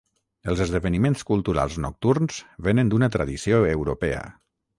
Els 0.51 0.61
esdeveniments 0.63 1.23
culturals 1.27 1.77
nocturns 1.83 2.39
vénen 2.69 2.91
d'una 2.95 3.11
tradició 3.19 3.61
europea. 3.77 4.27